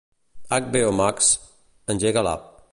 HBO 0.61 0.89
Max; 1.01 1.29
engega 1.87 2.27
l'app. 2.29 2.53